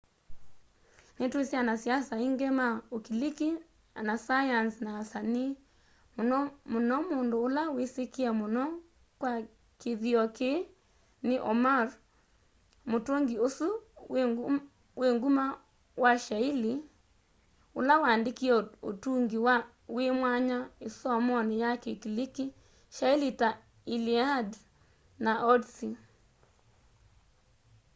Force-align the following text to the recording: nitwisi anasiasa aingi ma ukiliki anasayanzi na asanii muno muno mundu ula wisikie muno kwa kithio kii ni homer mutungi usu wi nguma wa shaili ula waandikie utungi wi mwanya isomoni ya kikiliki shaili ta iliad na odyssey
nitwisi 1.19 1.55
anasiasa 1.63 2.11
aingi 2.19 2.47
ma 2.59 2.67
ukiliki 2.97 3.49
anasayanzi 3.99 4.79
na 4.85 4.91
asanii 5.01 5.51
muno 6.15 6.39
muno 6.71 6.95
mundu 7.15 7.35
ula 7.47 7.63
wisikie 7.75 8.29
muno 8.39 8.63
kwa 9.19 9.31
kithio 9.79 10.23
kii 10.37 10.57
ni 11.27 11.35
homer 11.45 11.87
mutungi 12.91 13.35
usu 13.47 13.67
wi 15.01 15.07
nguma 15.15 15.45
wa 16.03 16.11
shaili 16.25 16.73
ula 17.79 17.93
waandikie 18.03 18.53
utungi 18.89 19.37
wi 19.95 20.07
mwanya 20.19 20.57
isomoni 20.87 21.55
ya 21.63 21.71
kikiliki 21.83 22.45
shaili 22.97 23.29
ta 23.39 23.49
iliad 23.93 24.49
na 25.23 25.31
odyssey 25.51 25.93